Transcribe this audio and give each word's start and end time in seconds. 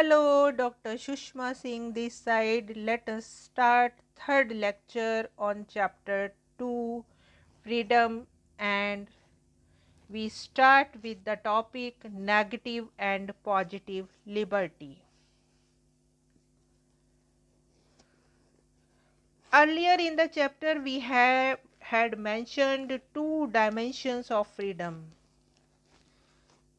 Hello, 0.00 0.50
Dr. 0.50 0.94
Shushma 0.94 1.54
Singh 1.54 1.92
this 1.92 2.14
side. 2.14 2.72
Let 2.74 3.06
us 3.06 3.26
start 3.26 3.92
third 4.16 4.50
lecture 4.50 5.28
on 5.38 5.66
chapter 5.68 6.32
2 6.58 7.04
freedom 7.62 8.26
and 8.58 9.08
we 10.08 10.30
start 10.30 10.88
with 11.02 11.22
the 11.26 11.36
topic 11.44 12.10
negative 12.10 12.88
and 12.98 13.34
positive 13.44 14.08
liberty. 14.24 15.02
Earlier 19.52 19.96
in 19.98 20.16
the 20.16 20.30
chapter 20.32 20.80
we 20.80 21.00
have 21.00 21.58
had 21.78 22.18
mentioned 22.18 23.00
two 23.12 23.50
dimensions 23.52 24.30
of 24.30 24.46
freedom 24.46 25.02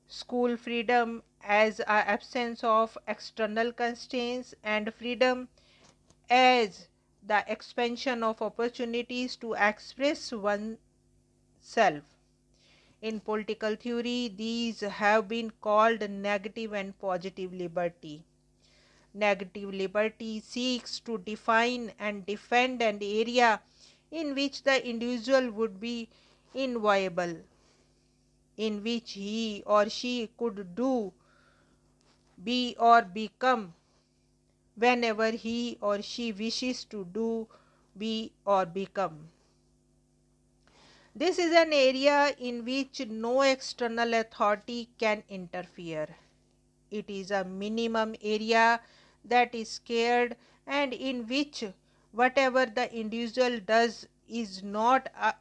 school 0.07 0.57
freedom 0.57 1.21
as 1.43 1.79
a 1.79 1.89
absence 1.89 2.63
of 2.63 2.97
external 3.07 3.71
constraints 3.71 4.53
and 4.63 4.93
freedom 4.93 5.47
as 6.29 6.87
the 7.25 7.43
expansion 7.47 8.23
of 8.23 8.41
opportunities 8.41 9.35
to 9.35 9.53
express 9.53 10.31
oneself. 10.31 12.03
In 13.01 13.19
political 13.19 13.75
theory, 13.75 14.33
these 14.35 14.81
have 14.81 15.27
been 15.27 15.51
called 15.61 16.07
negative 16.09 16.73
and 16.73 16.97
positive 16.99 17.53
liberty. 17.53 18.23
Negative 19.13 19.73
liberty 19.73 20.39
seeks 20.39 20.99
to 21.01 21.17
define 21.17 21.91
and 21.99 22.25
defend 22.25 22.81
an 22.81 22.99
area 23.01 23.61
in 24.11 24.35
which 24.35 24.63
the 24.63 24.87
individual 24.87 25.51
would 25.51 25.79
be 25.79 26.09
inviolable, 26.53 27.37
in 28.57 28.83
which 28.83 29.13
he 29.13 29.63
or 29.65 29.89
she 29.89 30.29
could 30.37 30.75
do 30.75 31.11
be 32.43 32.75
or 32.79 33.01
become 33.01 33.73
whenever 34.75 35.31
he 35.31 35.77
or 35.81 36.01
she 36.01 36.31
wishes 36.31 36.85
to 36.85 37.05
do, 37.13 37.47
be 37.97 38.31
or 38.45 38.65
become. 38.65 39.27
This 41.13 41.37
is 41.39 41.53
an 41.53 41.73
area 41.73 42.33
in 42.39 42.63
which 42.63 43.05
no 43.07 43.41
external 43.41 44.13
authority 44.13 44.89
can 44.97 45.23
interfere. 45.29 46.07
It 46.89 47.09
is 47.09 47.31
a 47.31 47.43
minimum 47.43 48.15
area 48.21 48.79
that 49.25 49.53
is 49.53 49.69
scared 49.69 50.37
and 50.65 50.93
in 50.93 51.27
which 51.27 51.65
whatever 52.11 52.65
the 52.65 52.93
individual 52.93 53.59
does 53.59 54.07
is 54.27 54.63
not 54.63 55.09
uh, 55.19 55.33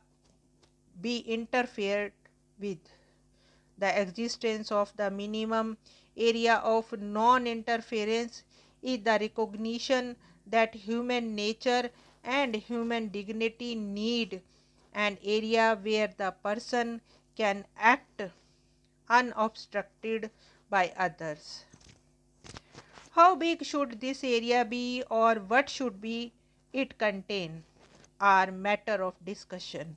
be 1.01 1.19
interfered 1.19 2.13
with. 2.59 2.79
The 3.79 4.01
existence 4.01 4.71
of 4.71 4.95
the 4.97 5.11
minimum 5.11 5.79
area 6.17 6.57
of 6.57 6.93
non-interference 7.01 8.43
is 8.83 9.03
the 9.03 9.19
recognition 9.21 10.17
that 10.47 10.75
human 10.75 11.35
nature 11.35 11.91
and 12.25 12.55
human 12.55 13.09
dignity 13.09 13.75
need 13.75 14.43
an 14.95 15.19
area 15.23 15.79
where 15.83 16.13
the 16.17 16.31
person 16.43 17.01
can 17.37 17.65
act 17.79 18.23
unobstructed 19.09 20.31
by 20.69 20.93
others. 20.97 21.65
How 23.13 23.35
big 23.35 23.65
should 23.65 24.01
this 24.01 24.23
area 24.23 24.65
be 24.65 25.03
or 25.11 25.37
what 25.37 25.69
should 25.69 26.01
be 26.01 26.33
it 26.73 26.97
contain 26.99 27.65
are 28.21 28.51
matter 28.53 29.03
of 29.03 29.15
discussion 29.25 29.97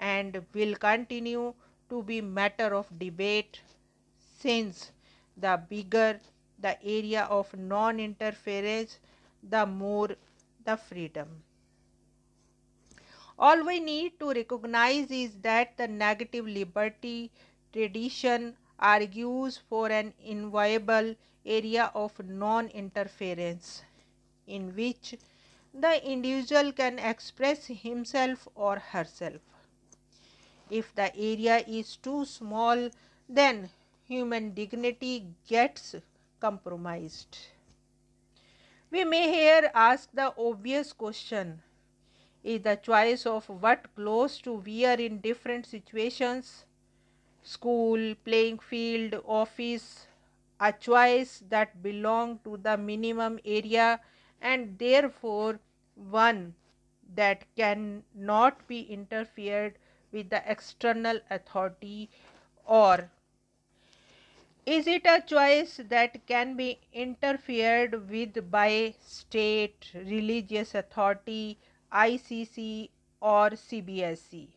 and 0.00 0.44
will 0.54 0.74
continue 0.74 1.54
to 1.88 2.02
be 2.02 2.20
matter 2.20 2.74
of 2.74 2.98
debate 2.98 3.60
since 4.38 4.92
the 5.40 5.60
bigger 5.68 6.20
the 6.60 6.76
area 6.84 7.22
of 7.24 7.56
non-interference, 7.56 8.98
the 9.48 9.64
more 9.64 10.10
the 10.64 10.76
freedom. 10.76 11.28
All 13.38 13.64
we 13.64 13.78
need 13.78 14.18
to 14.18 14.30
recognize 14.30 15.10
is 15.10 15.36
that 15.42 15.76
the 15.76 15.86
negative 15.86 16.46
liberty 16.46 17.30
tradition 17.72 18.56
argues 18.78 19.60
for 19.68 19.88
an 19.90 20.12
inviolable 20.24 21.14
area 21.46 21.92
of 21.94 22.12
non-interference 22.24 23.82
in 24.46 24.74
which 24.74 25.14
the 25.72 26.04
individual 26.04 26.72
can 26.72 26.98
express 26.98 27.66
himself 27.66 28.48
or 28.56 28.78
herself. 28.78 29.40
If 30.68 30.94
the 30.94 31.14
area 31.16 31.58
is 31.66 31.96
too 31.96 32.24
small, 32.24 32.90
then 33.28 33.70
human 34.08 34.52
dignity 34.54 35.26
gets 35.46 35.94
compromised. 36.40 37.36
We 38.90 39.04
may 39.04 39.30
here 39.30 39.70
ask 39.74 40.08
the 40.14 40.32
obvious 40.38 40.94
question 40.94 41.60
is 42.42 42.62
the 42.62 42.76
choice 42.76 43.26
of 43.26 43.46
what 43.48 43.94
clothes 43.94 44.40
to 44.42 44.54
wear 44.54 44.98
in 44.98 45.18
different 45.18 45.66
situations, 45.66 46.64
school, 47.42 48.14
playing 48.24 48.60
field, 48.60 49.22
office, 49.26 50.06
a 50.58 50.72
choice 50.72 51.42
that 51.50 51.82
belong 51.82 52.38
to 52.44 52.56
the 52.56 52.78
minimum 52.78 53.38
area 53.44 54.00
and 54.40 54.78
therefore 54.78 55.60
one 55.94 56.54
that 57.14 57.44
cannot 57.56 58.66
be 58.66 58.80
interfered 58.82 59.74
with 60.12 60.30
the 60.30 60.42
external 60.50 61.20
authority 61.30 62.08
or 62.64 63.10
is 64.76 64.86
it 64.86 65.06
a 65.06 65.20
choice 65.20 65.80
that 65.88 66.26
can 66.26 66.56
be 66.56 66.78
interfered 66.92 68.10
with 68.10 68.50
by 68.50 68.94
state, 69.00 69.90
religious 69.94 70.74
authority, 70.74 71.58
ICC 71.92 72.90
or 73.20 73.50
CBSE? 73.50 74.48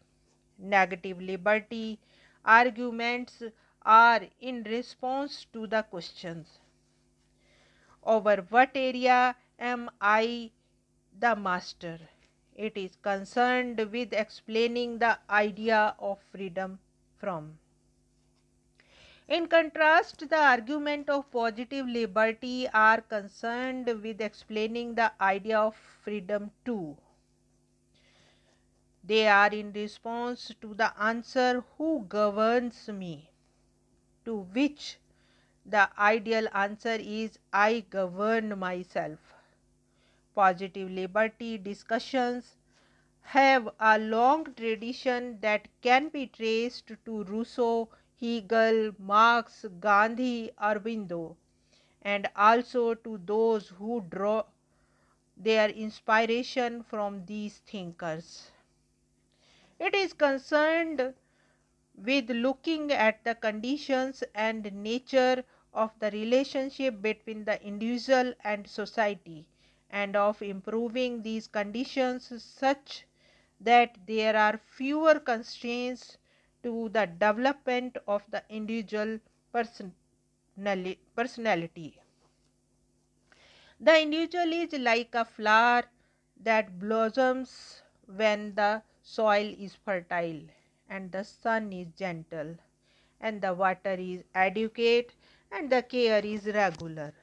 Negative 0.59 1.21
liberty 1.21 1.99
arguments 2.43 3.41
are 3.83 4.21
in 4.39 4.63
response 4.63 5.45
to 5.53 5.65
the 5.65 5.83
questions 5.83 6.59
over 8.03 8.37
what 8.49 8.71
area 8.75 9.35
am 9.59 9.89
I 9.99 10.51
the 11.19 11.35
master? 11.35 11.99
It 12.55 12.75
is 12.75 12.97
concerned 13.01 13.79
with 13.91 14.13
explaining 14.13 14.99
the 14.99 15.19
idea 15.29 15.95
of 15.99 16.19
freedom 16.31 16.79
from. 17.17 17.57
In 19.31 19.47
contrast, 19.47 20.27
the 20.29 20.35
argument 20.35 21.09
of 21.09 21.31
positive 21.31 21.87
liberty 21.87 22.67
are 22.67 22.99
concerned 22.99 23.85
with 24.03 24.19
explaining 24.19 24.95
the 24.95 25.13
idea 25.21 25.57
of 25.57 25.73
freedom 26.03 26.51
to. 26.65 26.97
They 29.05 29.29
are 29.29 29.47
in 29.53 29.71
response 29.71 30.51
to 30.59 30.73
the 30.73 30.91
answer 31.01 31.63
who 31.77 32.05
governs 32.09 32.89
me, 32.89 33.29
to 34.25 34.35
which 34.57 34.99
the 35.65 35.89
ideal 35.97 36.49
answer 36.53 36.97
is 36.99 37.39
I 37.53 37.85
govern 37.89 38.59
myself. 38.59 39.33
Positive 40.35 40.91
liberty 40.91 41.57
discussions 41.57 42.57
have 43.21 43.69
a 43.79 43.97
long 43.97 44.53
tradition 44.55 45.39
that 45.39 45.69
can 45.81 46.09
be 46.09 46.27
traced 46.27 46.91
to 47.05 47.23
Rousseau 47.23 47.87
Hegel, 48.21 48.93
Marx, 48.99 49.65
Gandhi, 49.79 50.51
Aurobindo, 50.61 51.35
and 52.03 52.29
also 52.35 52.93
to 52.93 53.17
those 53.25 53.69
who 53.69 54.01
draw 54.09 54.43
their 55.35 55.69
inspiration 55.69 56.83
from 56.83 57.25
these 57.25 57.59
thinkers. 57.59 58.51
It 59.79 59.93
is 59.95 60.13
concerned 60.13 61.13
with 61.95 62.29
looking 62.29 62.91
at 62.91 63.23
the 63.23 63.35
conditions 63.35 64.23
and 64.35 64.71
nature 64.73 65.43
of 65.73 65.91
the 65.99 66.11
relationship 66.11 67.01
between 67.01 67.45
the 67.45 67.61
individual 67.63 68.33
and 68.43 68.67
society 68.67 69.45
and 69.89 70.15
of 70.15 70.41
improving 70.41 71.21
these 71.23 71.47
conditions 71.47 72.31
such 72.43 73.05
that 73.59 73.97
there 74.05 74.35
are 74.35 74.57
fewer 74.57 75.19
constraints 75.19 76.17
to 76.63 76.89
the 76.89 77.05
development 77.05 77.97
of 78.07 78.23
the 78.29 78.43
individual 78.49 79.19
personality. 81.15 81.99
The 83.79 84.01
individual 84.01 84.53
is 84.53 84.73
like 84.73 85.15
a 85.15 85.25
flower 85.25 85.83
that 86.43 86.79
blossoms 86.79 87.81
when 88.05 88.53
the 88.55 88.83
soil 89.01 89.55
is 89.57 89.75
fertile 89.75 90.41
and 90.89 91.11
the 91.11 91.23
sun 91.23 91.71
is 91.73 91.87
gentle 91.97 92.55
and 93.19 93.41
the 93.41 93.53
water 93.53 93.93
is 93.93 94.23
adequate 94.35 95.13
and 95.51 95.69
the 95.71 95.81
care 95.81 96.23
is 96.23 96.45
regular. 96.45 97.13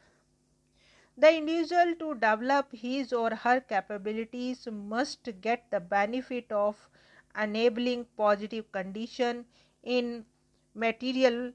The 1.16 1.36
individual 1.36 1.94
to 1.96 2.14
develop 2.14 2.72
his 2.72 3.12
or 3.12 3.34
her 3.34 3.60
capabilities 3.60 4.68
must 4.70 5.28
get 5.40 5.70
the 5.70 5.80
benefit 5.80 6.50
of 6.52 6.88
enabling 7.36 8.04
positive 8.16 8.70
condition 8.72 9.46
in 9.82 10.24
material 10.74 11.52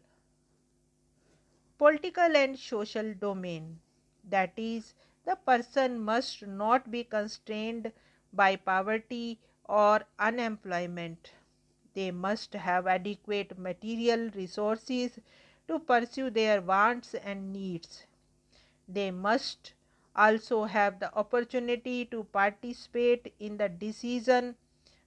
political 1.78 2.36
and 2.36 2.58
social 2.58 3.14
domain. 3.14 3.80
That 4.28 4.54
is, 4.58 4.96
the 5.26 5.36
person 5.36 6.00
must 6.00 6.48
not 6.48 6.90
be 6.90 7.04
constrained 7.04 7.92
by 8.34 8.56
poverty 8.56 9.40
or 9.66 10.02
unemployment. 10.18 11.32
They 11.94 12.10
must 12.12 12.54
have 12.54 12.88
adequate 12.88 13.58
material 13.60 14.32
resources 14.32 15.20
to 15.68 15.80
pursue 15.80 16.30
their 16.32 16.62
wants 16.62 17.14
and 17.14 17.54
needs. 17.54 18.08
They 18.88 19.12
must 19.12 19.74
also 20.16 20.64
have 20.66 21.00
the 21.00 21.14
opportunity 21.16 22.06
to 22.06 22.24
participate 22.24 23.34
in 23.40 23.58
the 23.58 23.70
decision 23.70 24.56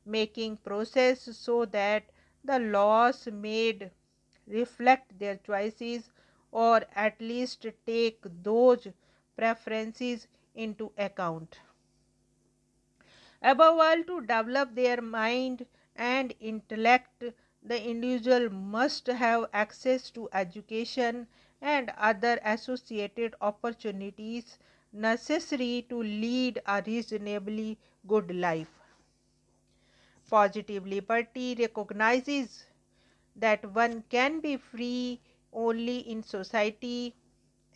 making 0.06 0.56
process 0.58 1.20
so 1.36 1.64
that 1.66 2.04
the 2.44 2.58
laws 2.58 3.28
made 3.32 3.90
reflect 4.46 5.18
their 5.18 5.36
choices 5.36 6.10
or 6.52 6.82
at 6.94 7.20
least 7.20 7.66
take 7.84 8.20
those 8.42 8.86
preferences 9.36 10.28
into 10.54 10.92
account. 10.96 11.58
Above 13.42 13.78
all, 13.78 14.02
to 14.04 14.20
develop 14.20 14.74
their 14.74 15.00
mind 15.02 15.66
and 15.96 16.34
intellect, 16.40 17.24
the 17.62 17.88
individual 17.88 18.48
must 18.50 19.06
have 19.08 19.46
access 19.52 20.10
to 20.10 20.28
education 20.32 21.26
and 21.60 21.92
other 21.98 22.38
associated 22.44 23.34
opportunities 23.40 24.58
necessary 24.92 25.84
to 25.88 26.02
lead 26.02 26.60
a 26.66 26.82
reasonably 26.86 27.78
good 28.06 28.34
life. 28.34 28.85
Positive 30.28 30.86
liberty 30.86 31.54
recognizes 31.58 32.66
that 33.36 33.64
one 33.74 34.02
can 34.08 34.40
be 34.40 34.56
free 34.56 35.20
only 35.52 35.98
in 36.00 36.22
society 36.22 37.14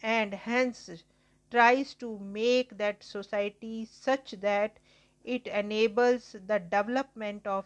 and 0.02 0.35
hence 0.35 0.91
tries 1.50 1.94
to 1.94 2.19
make 2.19 2.76
that 2.79 3.02
society 3.02 3.85
such 3.85 4.32
that 4.32 4.79
it 5.25 5.47
enables 5.47 6.37
the 6.47 6.58
development 6.58 7.47
of 7.47 7.64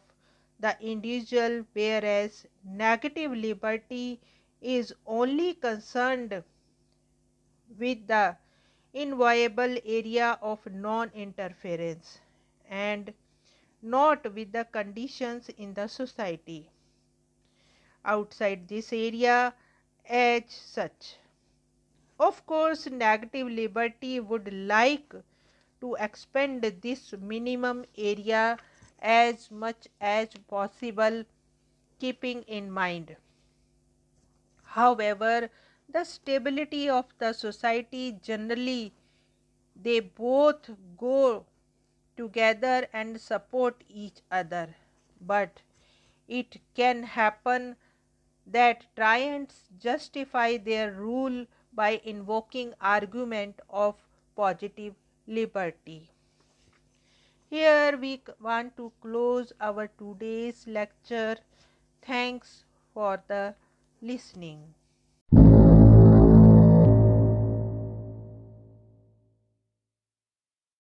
the 0.61 0.77
individual, 0.81 1.65
whereas 1.73 2.47
negative 2.65 3.33
liberty 3.33 4.21
is 4.61 4.95
only 5.07 5.55
concerned 5.55 6.43
with 7.79 8.07
the 8.07 8.37
inviolable 8.93 9.77
area 9.85 10.39
of 10.41 10.65
non 10.67 11.11
interference 11.15 12.21
and 12.69 13.13
not 13.85 14.35
with 14.35 14.53
the 14.53 14.65
conditions 14.65 15.51
in 15.51 15.75
the 15.75 15.87
society 15.87 16.71
outside 18.05 18.69
this 18.69 18.93
area 18.93 19.55
as 20.09 20.43
such. 20.49 21.19
Of 22.19 22.47
course, 22.47 22.87
negative 22.87 23.49
liberty 23.49 24.21
would 24.21 24.53
like 24.53 25.15
to 25.81 25.95
expand 26.01 26.63
this 26.83 27.13
minimum 27.21 27.85
area 27.97 28.59
as 29.01 29.51
much 29.51 29.89
as 30.01 30.29
possible, 30.49 31.25
keeping 32.01 32.43
in 32.43 32.71
mind. 32.71 33.17
However, 34.65 35.51
the 35.89 36.05
stability 36.05 36.89
of 36.89 37.07
the 37.19 37.33
society 37.33 38.13
generally 38.23 38.93
they 39.77 40.01
both 40.01 40.71
go 40.97 41.47
together 42.17 42.87
and 42.93 43.21
support 43.21 43.85
each 43.89 44.21
other. 44.31 44.75
But 45.21 45.63
it 46.29 46.61
can 46.75 47.03
happen 47.03 47.77
that 48.47 48.87
tyrants 48.97 49.69
justify 49.79 50.57
their 50.57 50.93
rule 50.93 51.47
by 51.73 52.01
invoking 52.05 52.75
argument 52.81 53.61
of 53.69 53.97
positive 54.37 54.95
liberty. 55.27 56.11
Here 57.49 57.97
we 57.97 58.23
want 58.41 58.77
to 58.77 58.93
close 59.01 59.53
our 59.61 59.89
today's 59.89 60.67
lecture. 60.67 61.37
Thanks 62.03 62.65
for 62.93 63.23
the 63.27 63.55
listening 64.03 64.75